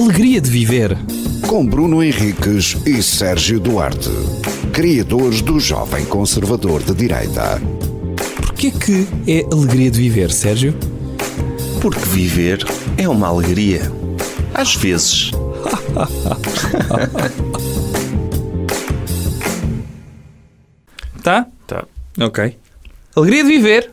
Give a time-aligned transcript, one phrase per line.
[0.00, 0.96] alegria de viver.
[1.46, 4.08] Com Bruno Henriques e Sérgio Duarte,
[4.72, 7.60] criadores do Jovem Conservador de Direita.
[8.36, 10.74] Porquê que é alegria de viver, Sérgio?
[11.82, 12.64] Porque viver
[12.96, 13.92] é uma alegria.
[14.54, 15.32] Às vezes.
[21.22, 21.46] Tá?
[21.66, 21.84] Tá.
[22.18, 22.56] Ok.
[23.14, 23.90] Alegria de viver.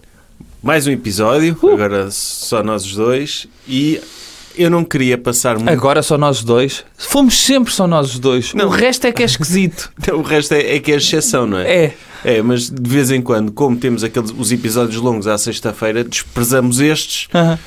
[0.64, 3.48] Mais um episódio, agora só nós os dois.
[3.68, 4.00] E
[4.58, 5.70] eu não queria passar muito.
[5.70, 6.84] Agora só nós dois.
[6.98, 8.54] Fomos sempre só nós dois.
[8.54, 8.66] Não.
[8.68, 9.92] O resto é que é esquisito.
[10.14, 11.72] O resto é, é que é exceção, não é?
[11.86, 11.94] é.
[12.26, 16.80] É, mas de vez em quando, como temos aqueles, os episódios longos à sexta-feira, desprezamos
[16.80, 17.60] estes Aham.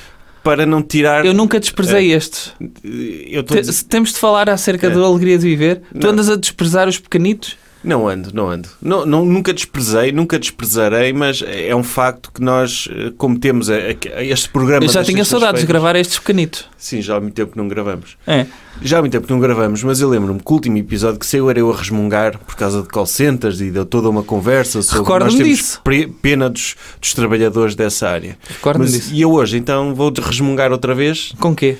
[0.43, 1.25] para não tirar.
[1.25, 2.51] Eu nunca desprezei estes.
[2.83, 3.43] Eu
[3.87, 4.89] Temos de falar acerca É.
[4.89, 5.81] da alegria de viver.
[5.97, 6.09] Tu Não.
[6.11, 7.57] andas a desprezar os pequenitos?
[7.83, 8.69] Não ando, não ando.
[8.81, 13.69] Não, não- nunca desprezei, nunca desprezarei, mas é um facto que nós, eh, como temos
[13.71, 14.85] a- a- este programa.
[14.85, 16.65] Eu já tinha saudades de gravar estes pequenitos.
[16.77, 18.17] Sim, já há muito tempo que não gravamos.
[18.27, 18.45] É.
[18.83, 21.25] Já há muito tempo que não gravamos, mas eu lembro-me que o último episódio que
[21.25, 24.81] saiu era eu a resmungar por causa de call centers e deu toda uma conversa
[24.83, 25.81] sobre nós temos disso.
[26.21, 28.37] pena dos, dos trabalhadores dessa área.
[28.47, 29.09] Recordo-me disso.
[29.13, 31.77] e eu hoje então vou resmungar outra vez Com quê?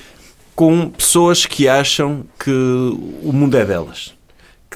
[0.56, 4.14] com pessoas que acham que o mundo é delas.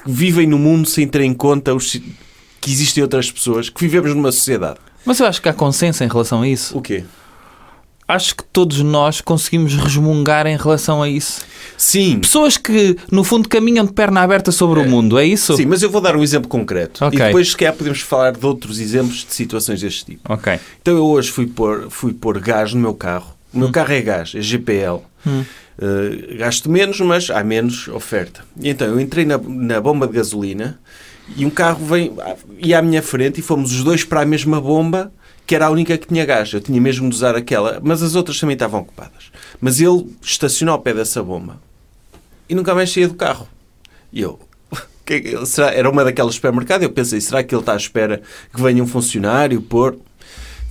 [0.06, 2.00] Que vivem no mundo sem ter em conta os
[2.60, 4.78] que existem outras pessoas, que vivemos numa sociedade.
[5.04, 6.76] Mas eu acho que há consenso em relação a isso.
[6.76, 7.04] O quê?
[8.08, 11.40] Acho que todos nós conseguimos resmungar em relação a isso.
[11.76, 15.56] Sim, Pessoas que, no fundo, caminham de perna aberta sobre o mundo, é isso?
[15.56, 17.04] sim, mas eu vou dar um exemplo concreto.
[17.04, 17.18] Ok.
[17.18, 20.32] E depois, se calhar, podemos falar de outros exemplos de situações deste tipo.
[20.32, 20.56] Ok.
[20.80, 23.35] Então eu hoje fui pôr, fui pôr gás no meu carro.
[23.52, 25.00] O meu carro é gás, é GPL.
[25.26, 25.44] Hum.
[25.78, 28.44] Uh, gasto menos, mas há menos oferta.
[28.60, 30.78] E então eu entrei na, na bomba de gasolina
[31.36, 32.12] e um carro vem,
[32.58, 35.12] ia à minha frente e fomos os dois para a mesma bomba,
[35.46, 36.52] que era a única que tinha gás.
[36.52, 39.30] Eu tinha mesmo de usar aquela, mas as outras também estavam ocupadas.
[39.60, 41.60] Mas ele estacionou ao pé dessa bomba
[42.48, 43.48] e nunca mais saía do carro.
[44.12, 44.38] E eu,
[45.04, 48.22] que é será, era uma daquelas supermercados, eu pensei, será que ele está à espera
[48.54, 49.98] que venha um funcionário pôr?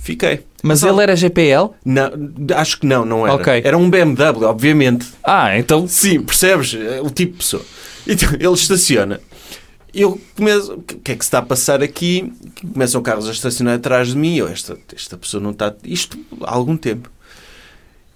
[0.06, 0.44] Fiquei.
[0.62, 1.70] Mas Só- ele era GPL?
[1.84, 2.08] Não,
[2.54, 3.34] acho que não, não era.
[3.34, 3.60] Ok.
[3.64, 5.04] Era um BMW, obviamente.
[5.24, 5.88] Ah, então...
[5.88, 6.74] Sim, percebes?
[6.74, 7.62] É O tipo de pessoa.
[8.06, 9.20] Então, ele estaciona.
[9.92, 10.74] Eu começo.
[10.74, 12.32] O que é que se está a passar aqui?
[12.72, 14.36] Começam carros a estacionar atrás de mim.
[14.36, 15.74] Eu, esta, esta pessoa não está.
[15.82, 17.10] Isto há algum tempo.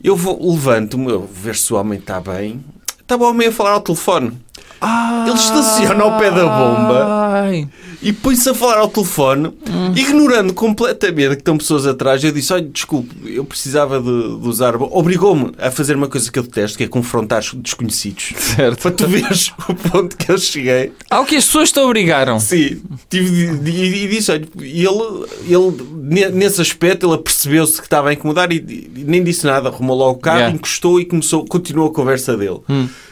[0.00, 2.64] Eu vou, levanto-me, eu ver se o homem está bem.
[3.00, 4.38] Estava o homem a falar ao telefone.
[4.80, 7.29] Ah, Ele estaciona ao pé da bomba.
[7.40, 7.68] Ai.
[8.02, 9.52] E põe-se a falar ao telefone,
[9.96, 12.22] ignorando completamente que estão pessoas atrás.
[12.22, 14.06] Eu disse: Olha, desculpe, eu precisava de,
[14.40, 14.74] de usar.
[14.76, 18.32] Obrigou-me a fazer uma coisa que eu detesto, que é confrontar os desconhecidos.
[18.38, 18.82] Certo.
[18.82, 20.92] Para tu veres o ponto que eu cheguei.
[21.10, 22.38] Ao que as pessoas te obrigaram.
[22.40, 28.10] Sim, tive e, e disse: Olha, ele, ele, ne- nesse aspecto, ele percebeu-se que estava
[28.10, 28.56] a incomodar e,
[28.96, 29.68] e nem disse nada.
[29.68, 30.54] Arrumou logo o carro, Yeah.
[30.56, 32.60] encostou e começou, continuou a conversa dele.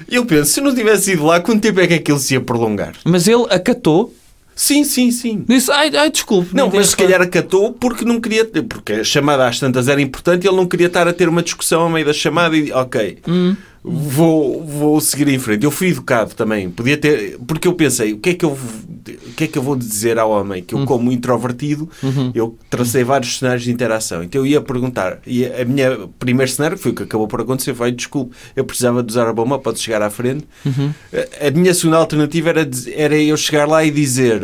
[0.09, 2.35] E eu penso: se eu não tivesse ido lá, quanto tempo é que aquilo se
[2.35, 2.95] ia prolongar?
[3.05, 4.15] Mas ele acatou.
[4.59, 5.45] Sim, sim, sim.
[5.49, 6.53] Disse, ai, ai desculpe.
[6.53, 10.45] Não, mas se calhar acatou porque não queria porque a chamada às tantas era importante
[10.45, 13.19] e ele não queria estar a ter uma discussão ao meio da chamada e ok,
[13.83, 15.65] vou, vou seguir em frente.
[15.65, 19.33] Eu fui educado também, podia ter, porque eu pensei, o que é que eu, o
[19.37, 20.63] que é que eu vou dizer ao homem?
[20.63, 21.89] Que eu, como introvertido,
[22.35, 24.23] eu tracei vários cenários de interação.
[24.23, 27.41] Então eu ia perguntar, e a minha primeiro cenário, que foi o que acabou por
[27.41, 30.45] acontecer, foi desculpe, eu precisava de usar a bomba, pode chegar à frente.
[31.43, 34.43] A, a minha segunda alternativa era, era eu chegar lá e dizer.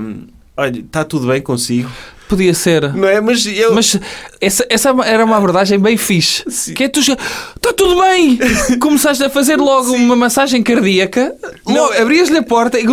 [0.00, 0.26] hum,
[0.56, 1.88] Olha, está tudo bem consigo?
[2.28, 2.92] Podia ser.
[2.92, 3.20] Não é?
[3.20, 3.74] Mas eu.
[3.74, 3.98] Mas
[4.40, 6.44] essa, essa era uma abordagem bem fixe.
[6.48, 6.74] Sim.
[6.74, 7.16] Que é tu já.
[7.56, 8.38] Está tudo bem!
[8.78, 11.34] Começaste a fazer logo uma massagem cardíaca,
[11.66, 12.84] Não, logo abrias-lhe a porta e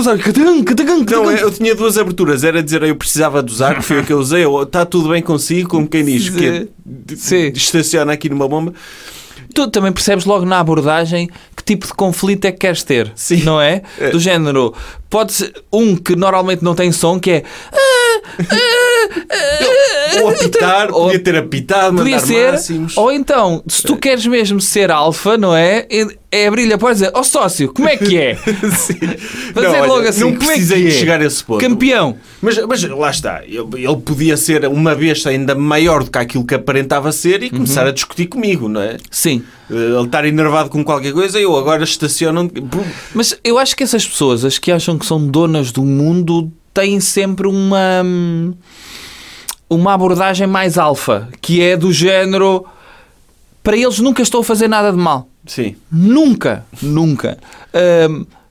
[0.64, 0.64] catagam,
[1.12, 2.44] Não, é, eu tinha duas aberturas.
[2.44, 4.46] Era dizer eu precisava de usar, que foi o que eu usei.
[4.46, 6.68] ou Está tudo bem consigo, como quem diz que é,
[7.16, 7.52] Sim.
[7.54, 8.74] estaciona aqui numa bomba.
[9.54, 13.12] Tu também percebes logo na abordagem que tipo de conflito é que queres ter.
[13.16, 13.44] Sim.
[13.44, 13.82] Não é?
[13.98, 14.10] É.
[14.10, 14.74] Do género.
[15.10, 17.44] Pode ser um que normalmente não tem som, que é.
[20.22, 22.52] Ou apitar, Ou- podia ter apitado, Podia ser.
[22.54, 22.98] máximos.
[22.98, 25.86] Ou então, se tu queres mesmo ser alfa, não é?
[25.90, 28.36] É- É abrir-lhe a porta e dizer: Ó sócio, como é que é?
[28.76, 29.00] Sim.
[29.54, 30.90] Fazer olha, logo assim, não como é precisei que é?
[30.92, 31.62] de chegar a esse ponto.
[31.62, 32.18] Campeão.
[32.42, 36.54] Mas, mas lá está, ele, podia ser uma besta ainda maior do que aquilo que
[36.54, 38.98] aparentava ser e começar a discutir comigo, não é?
[39.10, 39.44] Sim.
[39.72, 42.52] Eh, Ele estar enervado com qualquer coisa e eu agora estaciono.
[43.14, 47.00] Mas eu acho que essas pessoas, as que acham que são donas do mundo, têm
[47.00, 48.04] sempre uma.
[49.70, 52.66] Uma abordagem mais alfa, que é do género.
[53.64, 55.28] Para eles nunca estou a fazer nada de mal.
[55.46, 55.76] Sim.
[55.92, 57.38] Nunca, nunca.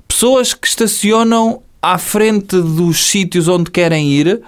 [0.09, 4.41] Pessoas que estacionam à frente dos sítios onde querem ir,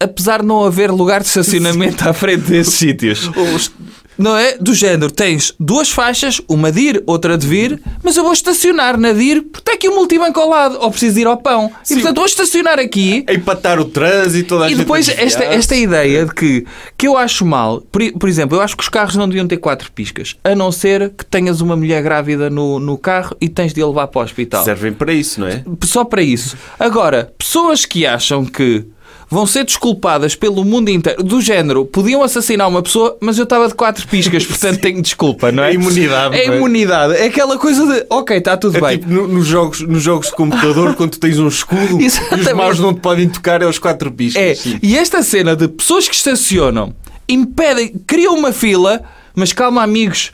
[0.00, 3.28] apesar de não haver lugar de estacionamento à frente desses sítios.
[3.54, 3.70] Os-
[4.18, 4.56] não é?
[4.56, 8.96] Do género, tens duas faixas, uma de ir, outra de vir, mas eu vou estacionar
[8.98, 11.70] na de ir porque está aqui o multibanco ao lado, ou preciso ir ao pão.
[11.90, 13.26] E portanto vou estacionar aqui.
[13.28, 16.64] A empatar o trânsito, toda a E depois esta, esta ideia de que,
[16.96, 19.58] que eu acho mal, por, por exemplo, eu acho que os carros não deviam ter
[19.58, 23.74] quatro piscas, a não ser que tenhas uma mulher grávida no, no carro e tens
[23.74, 24.64] de a levar para o hospital.
[24.64, 25.62] Servem para isso, não é?
[25.84, 26.56] Só para isso.
[26.78, 28.86] Agora, pessoas que acham que
[29.28, 33.66] vão ser desculpadas pelo mundo inteiro, do género, podiam assassinar uma pessoa, mas eu estava
[33.68, 35.70] de quatro piscas, portanto tenho desculpa, não é?
[35.70, 37.14] É imunidade, É imunidade.
[37.14, 38.98] É aquela coisa de, ok, está tudo É bem.
[38.98, 42.52] tipo no- nos, jogos, nos jogos de computador, quando tu tens um escudo e os
[42.54, 44.42] maus não te podem tocar, é os quatro piscas.
[44.42, 44.78] É, Sim.
[44.82, 46.94] e esta cena de pessoas que estacionam,
[47.28, 49.02] impedem, criam uma fila,
[49.34, 50.32] mas calma, amigos,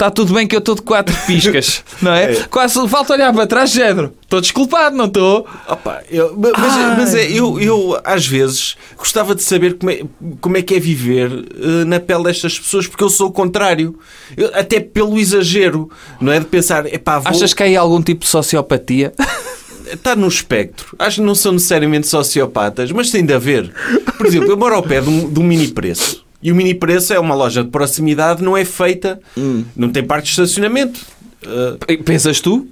[0.00, 2.32] está tudo bem que eu estou de quatro piscas, não é?
[2.32, 2.42] É.
[2.44, 4.14] Quase falta olhar para trás, género.
[4.22, 5.46] Estou desculpado, não estou?
[5.68, 10.00] Opa, eu- ma- mas mas é, eu, eu, às vezes, gostava de saber como é,
[10.40, 13.98] como é que é viver eh, na pele destas pessoas, porque eu sou o contrário.
[14.36, 16.38] Eu- até pelo exagero, não é?
[16.40, 17.28] De pensar, epá, vou...
[17.30, 19.12] Achas que há aí algum tipo de sociopatia?
[19.92, 20.94] está no espectro.
[20.98, 23.70] Acho que não são necessariamente sociopatas, mas tem de haver.
[24.16, 26.24] Por exemplo, eu moro ao pé de um, de um mini preço.
[26.42, 29.20] E o mini preço é uma loja de proximidade, não é feita,
[29.76, 31.00] não tem parte de estacionamento.
[31.44, 32.66] Uh, Pensas tu?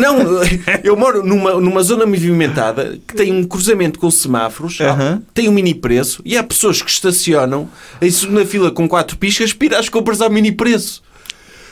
[0.00, 0.16] não,
[0.82, 5.22] eu moro numa, numa zona movimentada que tem um cruzamento com semáforos, Aham.
[5.34, 7.68] tem um mini preço e há pessoas que estacionam
[8.00, 11.02] em segunda fila com quatro piscas para ir às compras ao mini preço.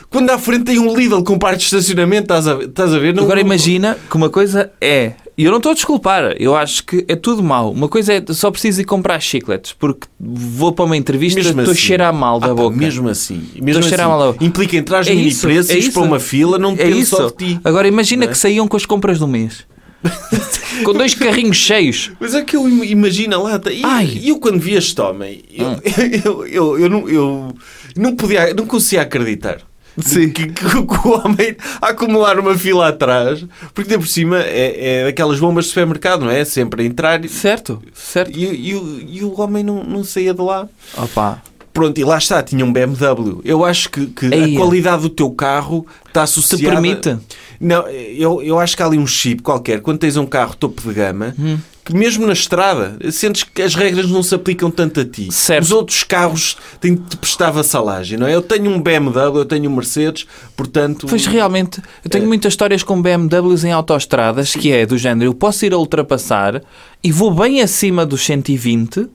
[0.09, 2.65] Quando à frente tem um Lidl com parte de estacionamento, estás a ver?
[2.69, 3.13] Estás a ver?
[3.15, 5.13] Não- Agora imagina que uma coisa é.
[5.37, 7.69] E eu não estou a desculpar, eu acho que é tudo mau.
[7.71, 11.73] Uma coisa é só preciso ir comprar chicletes porque vou para uma entrevista Mesmo estou
[11.73, 11.81] assim.
[11.83, 12.77] a cheirar mal da Ah, pá, boca.
[12.77, 13.49] Mesmo assim.
[13.55, 14.45] Mesmo Estou a cheirar mal da assim boca.
[14.45, 17.17] implica entrar É no mini isso, preço é e para uma fila, não É isso.
[17.17, 17.59] só de ti.
[17.65, 18.27] Agora imagina é?
[18.27, 19.65] que saíam com as compras do mês.
[20.85, 22.11] com dois carrinhos cheios.
[22.19, 23.59] Mas é que eu im- imagino lá.
[23.59, 24.05] tá- E Ai.
[24.05, 24.19] Hum.
[24.21, 25.67] e eu, quando vi este homem, eu,
[26.23, 27.53] eu, eu, eu não, eu
[27.97, 29.57] não podia, não conseguia acreditar.
[29.99, 30.29] Sim.
[30.29, 34.99] Que, que- que o homem a acumular uma fila atrás, porque de por cima é,
[35.01, 36.43] é daquelas bombas de supermercado, não é?
[36.45, 38.31] Sempre a entrar e, Certo, certo.
[38.37, 40.67] e, e o- e o homem não, não saía de lá.
[40.97, 41.41] Opa.
[41.73, 43.41] Pronto, e lá está, tinha um BMW.
[43.43, 46.69] Eu acho que, que a qualidade do teu carro está Te associada...
[46.73, 47.17] permite.
[47.59, 50.81] Não, eu, eu acho que há ali um chip qualquer, quando tens um carro topo
[50.81, 51.57] de gama, Hum.
[51.85, 55.31] Que mesmo na estrada, sentes que as regras não se aplicam tanto a ti.
[55.31, 55.65] Certo.
[55.65, 58.33] Os outros carros têm de te prestar vassalagem, não é?
[58.33, 61.05] Eu tenho um BMW, eu tenho um Mercedes, portanto...
[61.07, 65.35] Pois realmente, eu tenho muitas histórias com BMWs em autoestradas que é do género, eu
[65.35, 66.63] posso ir a ultrapassar
[67.03, 69.07] e vou bem acima dos 120,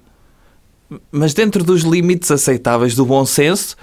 [1.13, 3.77] mas dentro dos limites aceitáveis do bom senso,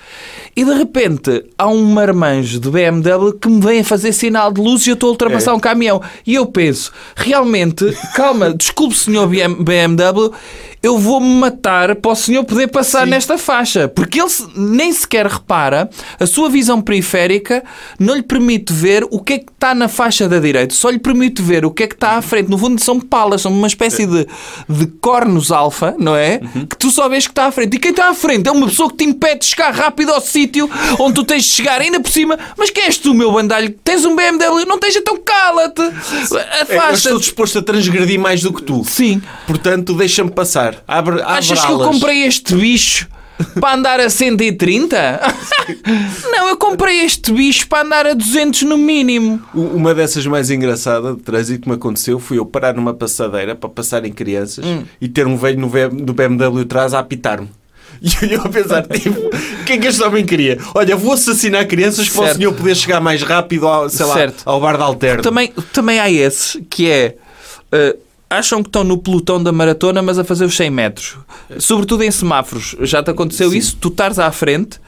[0.56, 4.60] e de repente há um marmanjo de BMW que me vem a fazer sinal de
[4.62, 5.54] luz e eu estou a ultrapassar É.
[5.54, 6.02] um caminhão.
[6.26, 10.32] E eu penso, realmente, calma, desculpe senhor BM BMW,
[10.88, 13.10] eu vou-me matar para o senhor poder passar Sim.
[13.10, 13.88] nesta faixa.
[13.88, 15.90] Porque ele nem sequer repara,
[16.20, 17.64] a sua visão periférica
[18.00, 21.00] não lhe permite ver o que é que está na faixa da direita, só lhe
[21.00, 22.50] permite ver o que é que está à frente.
[22.50, 24.26] No fundo são palas, são uma espécie de,
[24.70, 26.40] de cornos alfa, não é?
[26.70, 27.76] Que tu só vês que está à frente.
[27.76, 30.22] E quem está à frente é uma pessoa que te impede de chegar rápido ao
[30.22, 30.70] sítio
[31.00, 32.40] onde tu tens de chegar, ainda por cima.
[32.58, 33.70] Mas quem és tu, meu bandalho?
[33.84, 34.66] Tens um BMW?
[34.66, 35.82] Não tens, então cala-te!
[35.82, 38.84] É, eu estou disposto a transgredir mais do que tu.
[38.86, 39.22] Sim.
[39.46, 40.77] Portanto, deixa-me passar.
[40.88, 43.08] Abre, Achas que eu comprei este bicho
[43.60, 45.22] para andar a 130?
[46.32, 49.42] Não, eu comprei este bicho para andar a 200 no mínimo.
[49.54, 53.70] Uma dessas mais engraçadas de trânsito que me aconteceu foi eu parar numa passadeira para
[53.70, 54.84] passarem crianças Hum.
[55.00, 55.60] e ter um velho
[55.92, 57.50] do BMW atrás a apitar-me.
[58.00, 60.60] E eu a pensar, tipo, o que é que este homem queria?
[60.76, 64.44] Olha, vou assassinar crianças para o senhor poder chegar mais rápido ao, sei lá, Certo.
[64.46, 65.24] ao bar de alterno.
[65.24, 67.16] Também, também há esse que é.
[67.72, 67.96] eh,
[68.30, 71.18] acham que estão no pelotão da maratona, mas a fazer os 100 metros.
[71.60, 72.76] Sobretudo em semáforos.
[72.82, 73.58] Já te aconteceu Sim.
[73.58, 73.78] isso?
[73.80, 74.80] Tu estás à frente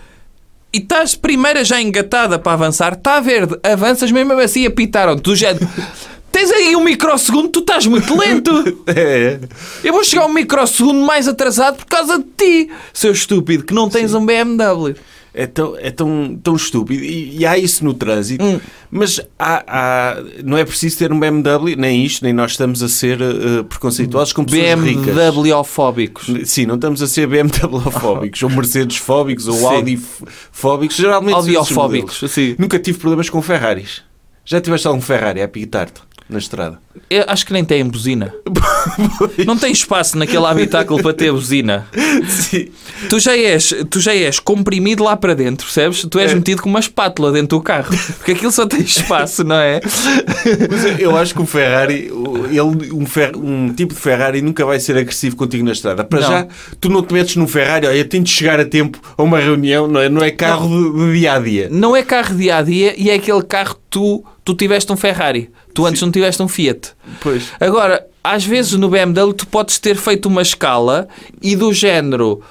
[0.73, 5.23] e estás primeira já engatada para avançar, está verde, avanças mesmo assim apitaram-te.
[5.23, 5.67] Do género.
[6.31, 8.51] Tens aí um microsegundo, tu estás muito lento.
[8.85, 9.39] É.
[9.83, 13.89] Eu vou chegar um microsegundo mais atrasado por causa de ti, seu estúpido, que não
[13.89, 14.95] tens um BMW.
[15.33, 17.03] É tão, é tão, tão estúpido.
[17.03, 18.43] E, e há isso no trânsito.
[18.43, 18.59] Hum.
[18.89, 22.89] Mas há, há- não é preciso ter um BMW, nem isto, nem nós estamos a
[22.89, 25.15] ser eh, preconceituosos com pessoas ricas.
[25.15, 26.27] BMW-fóbicos.
[26.45, 29.55] Sim, não estamos a ser BMW-fóbicos, ou Mercedes-fóbicos, ou.
[29.69, 30.97] Audi-fóbicos.
[30.97, 32.55] Geralmente Audiofóbicos, sim.
[32.57, 34.01] Nunca tive problemas com Ferraris.
[34.45, 36.01] Já tiveste algum Ferrari a apitar-te?
[36.29, 36.77] Na estrada.
[37.09, 38.33] Eu acho que nem tem buzina.
[39.45, 41.87] Não tem espaço naquele habitáculo para ter buzina.
[42.27, 42.67] Sim.
[43.09, 46.05] Tu já és, tu já és comprimido lá para dentro, percebes?
[46.09, 46.35] Tu és É.
[46.35, 47.89] metido com uma espátula dentro do carro.
[48.17, 49.79] Porque aquilo só tem espaço, não é?
[50.69, 54.65] Mas eu acho que um Ferrari, o- ele, um, fer- um tipo de Ferrari nunca
[54.65, 56.03] vai ser agressivo contigo na estrada.
[56.03, 56.27] Para Não.
[56.29, 56.47] já,
[56.79, 59.87] tu não te metes num Ferrari, olha, tenho de chegar a tempo a uma reunião,
[59.87, 61.67] não é, não é carro de, de dia a dia.
[61.71, 65.49] Não é carro dia a dia e é aquele carro tu, tu tiveste um Ferrari.
[65.73, 66.91] Tu antes não tiveste um Fiat.
[67.21, 67.43] Pois.
[67.59, 71.07] Agora, às vezes no BMW tu podes ter feito uma escala
[71.41, 72.41] e do género,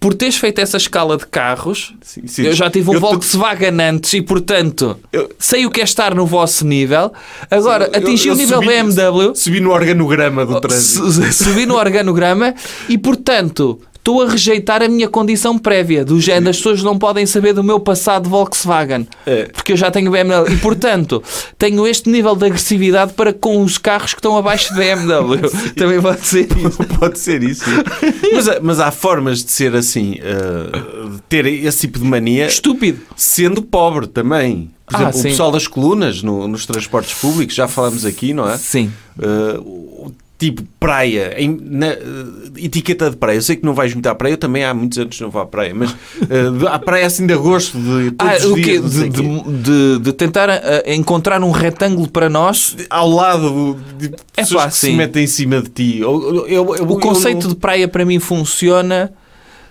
[0.00, 2.42] por teres feito essa escala de carros, Sim, sim.
[2.42, 6.12] eu já tive um Eu Volkswagen antes e, portanto, Eu- sei o que é estar
[6.12, 7.12] no vosso nível.
[7.48, 11.08] Agora, Eu- atingi o nível subi- BMW, Subi no organograma do trânsito.
[11.12, 12.52] su- subi no organograma
[12.88, 16.04] e, portanto, estou a rejeitar a minha condição prévia.
[16.04, 19.06] Do género, as pessoas não podem saber do meu passado Volkswagen.
[19.24, 19.44] É.
[19.44, 20.52] Porque eu já tenho BMW.
[20.52, 21.22] E, portanto,
[21.56, 25.48] tenho este nível de agressividade para com os carros que estão abaixo de BMW.
[25.78, 26.78] Também pode ser isso.
[26.98, 27.64] Pode ser isso.
[28.34, 33.00] mas, mas há formas de ser assim, de ter esse tipo de mania, Estúpido.
[33.16, 34.68] sendo pobre também.
[34.86, 35.28] Por Ah, exemplo, o sim.
[35.30, 38.58] pessoal das colunas no- nos transportes públicos, já falamos aqui, não é?
[38.58, 38.92] Sim.
[39.16, 39.60] Uh,
[40.08, 43.36] o tipo praia, em- na, uh, etiqueta de praia.
[43.36, 45.30] Eu sei que não vais muito à praia, eu também há muitos anos que não
[45.30, 48.54] vou à praia, mas uh, à praia assim de agosto, de todos Ah, os o
[48.56, 48.62] quê?
[48.62, 52.76] dias, não De, de, de- de tentar ah, encontrar um retângulo para nós.
[52.90, 54.06] ao lado de
[54.36, 54.96] É pessoas que se sim.
[54.96, 55.98] metem em cima de ti.
[56.00, 59.12] Eu- eu- eu- O conceito de praia para mim funciona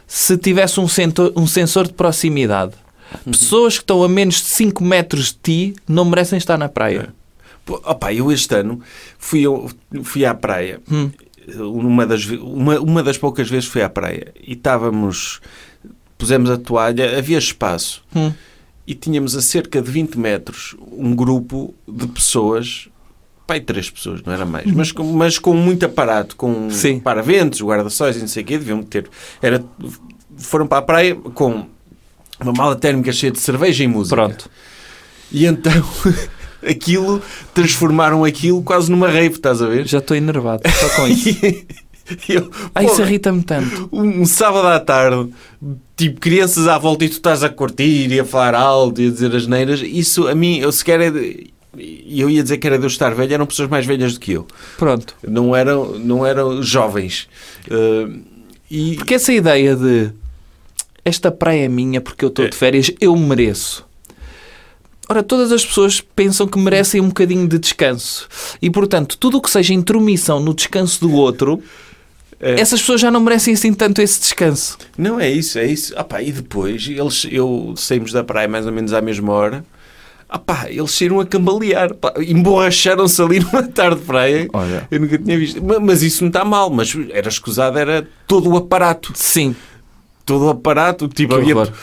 [0.07, 2.71] se tivesse um, sensor, um sensor de proximidade.
[3.25, 3.31] Uhum.
[3.33, 7.09] Pessoas que estão a menos de 5 metros de ti não merecem estar na praia.
[7.65, 8.81] Pô, opá, eu este ano
[9.17, 9.43] fui,
[10.03, 10.81] fui à praia.
[11.59, 15.41] Uma, das, uma, uma das poucas vezes fui à praia e estávamos,
[16.17, 18.31] pusemos a toalha, havia espaço Hum.
[18.85, 22.87] e tínhamos a cerca de 20 metros um grupo de pessoas,
[23.47, 26.99] pai, três pessoas, não era mais, mas com, mas com muito aparato, com Sim.
[26.99, 29.09] paraventos, guarda-sóis e não sei o quê, deviam ter.
[29.41, 29.63] Era,
[30.37, 31.65] foram para a praia com
[32.39, 34.15] uma mala térmica cheia de cerveja e música.
[34.15, 34.49] Pronto.
[35.31, 35.71] E então
[36.67, 37.21] aquilo,
[37.53, 39.87] transformaram aquilo quase numa rave, estás a ver?
[39.87, 41.29] Já estou enervado só com isso.
[42.27, 43.87] Eu, Ah, isso irrita-me tanto.
[43.89, 45.31] um, um sábado à tarde,
[45.95, 49.11] tipo, crianças à volta e tu estás a curtir e a falar alto e a
[49.11, 52.67] dizer as neiras, isso a mim, eu sequer é de- e eu ia dizer que
[52.67, 54.45] era de eu estar velho, eram pessoas mais velhas do que eu.
[54.77, 55.15] Pronto.
[55.25, 57.29] Não eram, não eram jovens.
[57.69, 58.19] Uh,
[58.69, 60.09] e Porque essa ideia de
[61.05, 63.85] esta praia é minha porque eu estou de férias, eu mereço.
[65.11, 68.27] Ora, todas as pessoas pensam que merecem um bocadinho de descanso.
[68.61, 71.61] E, portanto, tudo o que seja intromissão no descanso do outro,
[72.39, 72.59] É.
[72.61, 74.77] essas pessoas já não merecem assim tanto esse descanso.
[74.97, 75.93] Não é isso, é isso.
[75.97, 79.65] Ah, pá, e depois, eles, eu saímos da praia mais ou menos à mesma hora.
[80.29, 81.93] Ah, pá, eles saíram a cambalear.
[81.93, 84.47] Pá, emborracharam-se ali numa tarde de praia.
[84.53, 84.87] Olha.
[84.89, 85.61] Eu nunca tinha visto.
[85.61, 86.69] Ma- Mas isso não está mal.
[86.69, 89.11] Mas era escusado, era todo o aparato.
[89.13, 89.53] Sim.
[90.25, 91.07] Todo o aparato.
[91.09, 91.73] Tipo, Que havia horror.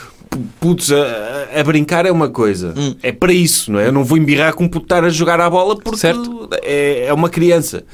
[0.61, 2.75] Putos a, a- brincar é uma coisa.
[2.77, 2.95] Hum.
[3.03, 3.87] É para isso, não é?
[3.89, 6.49] Eu não vou embirrar com um puto estar a jogar à bola porque Certo.
[6.63, 7.85] É, é uma criança.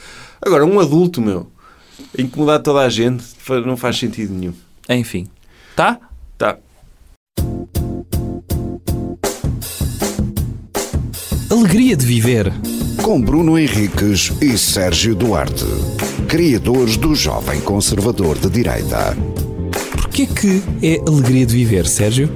[0.41, 1.47] Agora, um adulto, meu,
[2.19, 3.25] incomodar toda a gente,
[3.67, 4.53] não faz sentido nenhum.
[4.89, 5.27] Enfim.
[5.75, 5.99] Tá?
[6.37, 6.59] Tá.
[11.51, 12.53] Alegria de viver.
[13.03, 15.65] Com Bruno Henriques e Sérgio Duarte,
[16.29, 19.15] criadores do Jovem Conservador de Direita.
[20.15, 22.31] Porquê que é alegria de viver, Sérgio?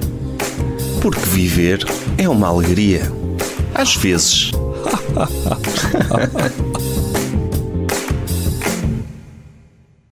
[1.01, 1.85] Porque viver
[2.17, 3.09] é uma alegria.
[3.73, 4.51] Às vezes.